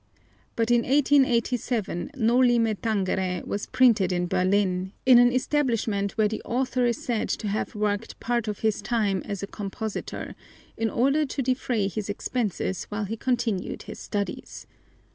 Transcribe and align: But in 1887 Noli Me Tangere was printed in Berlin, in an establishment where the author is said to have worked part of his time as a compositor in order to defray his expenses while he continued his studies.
But 0.55 0.71
in 0.71 0.81
1887 0.81 2.09
Noli 2.15 2.57
Me 2.57 2.73
Tangere 2.73 3.43
was 3.45 3.67
printed 3.67 4.11
in 4.11 4.25
Berlin, 4.25 4.93
in 5.05 5.19
an 5.19 5.31
establishment 5.31 6.13
where 6.13 6.27
the 6.27 6.41
author 6.43 6.85
is 6.85 7.05
said 7.05 7.29
to 7.29 7.47
have 7.47 7.75
worked 7.75 8.19
part 8.19 8.47
of 8.47 8.61
his 8.61 8.81
time 8.81 9.21
as 9.27 9.43
a 9.43 9.45
compositor 9.47 10.33
in 10.75 10.89
order 10.89 11.23
to 11.27 11.43
defray 11.43 11.87
his 11.87 12.09
expenses 12.09 12.85
while 12.85 13.03
he 13.03 13.15
continued 13.15 13.83
his 13.83 13.99
studies. 13.99 14.65